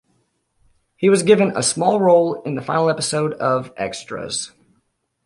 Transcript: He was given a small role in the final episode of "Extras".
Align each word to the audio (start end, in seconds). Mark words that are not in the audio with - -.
He 0.95 1.11
was 1.11 1.21
given 1.21 1.53
a 1.55 1.61
small 1.61 1.99
role 1.99 2.41
in 2.41 2.55
the 2.55 2.63
final 2.63 2.89
episode 2.89 3.33
of 3.35 3.71
"Extras". 3.77 4.49